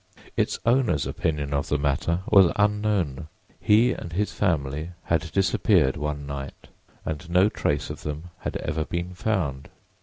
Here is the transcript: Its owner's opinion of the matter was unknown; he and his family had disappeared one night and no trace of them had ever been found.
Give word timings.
Its 0.35 0.57
owner's 0.65 1.05
opinion 1.05 1.53
of 1.53 1.67
the 1.67 1.77
matter 1.77 2.21
was 2.31 2.51
unknown; 2.55 3.27
he 3.59 3.91
and 3.91 4.13
his 4.13 4.31
family 4.33 4.89
had 5.03 5.31
disappeared 5.31 5.95
one 5.95 6.25
night 6.25 6.69
and 7.05 7.29
no 7.29 7.49
trace 7.49 7.91
of 7.91 8.01
them 8.01 8.31
had 8.39 8.57
ever 8.57 8.83
been 8.83 9.13
found. 9.13 9.69